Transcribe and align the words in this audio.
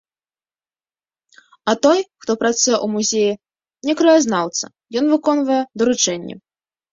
А 1.73 1.75
той, 1.83 1.99
хто 2.23 2.31
працуе 2.43 2.73
ў 2.77 2.87
музеі,— 2.95 3.39
не 3.91 3.97
краязнаўца, 4.01 4.65
ён 5.03 5.13
выконвае 5.13 5.61
даручэнні. 5.85 6.35